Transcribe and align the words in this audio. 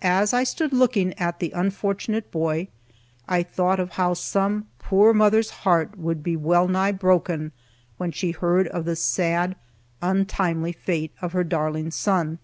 As 0.00 0.32
I 0.32 0.44
stood 0.44 0.72
looking 0.72 1.12
at 1.18 1.40
the 1.40 1.50
unfortunate 1.50 2.30
boy, 2.30 2.68
I 3.28 3.42
thought 3.42 3.78
of 3.78 3.90
how 4.00 4.14
some 4.14 4.66
poor 4.78 5.12
mother's 5.12 5.50
heart 5.50 5.98
would 5.98 6.22
be 6.22 6.36
well 6.36 6.66
nigh 6.68 6.92
broken 6.92 7.52
when 7.98 8.10
she 8.10 8.30
heard 8.30 8.66
of 8.68 8.86
the 8.86 8.96
sad, 8.96 9.56
untimely 10.00 10.72
fate 10.72 11.12
of 11.20 11.32
her 11.34 11.44
darling 11.44 11.90
son. 11.90 12.38